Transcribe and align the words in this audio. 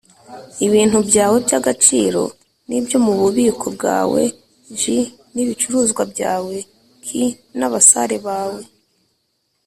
Ibintu 0.65 0.97
byawe 1.09 1.35
by 1.45 1.53
agaciro 1.59 2.23
n 2.67 2.69
ibyo 2.79 2.97
mu 3.05 3.13
bubiko 3.19 3.65
bwawe 3.75 4.21
j 4.79 4.81
n 5.33 5.35
ibicuruzwa 5.43 6.03
byawe 6.13 6.55
k 7.03 7.05
n 7.57 7.59
abasare 7.67 8.17
bawe 8.27 8.63